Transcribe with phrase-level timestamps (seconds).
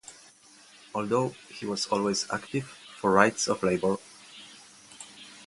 [0.95, 2.65] Although he was always active
[2.99, 3.97] for rights of labour.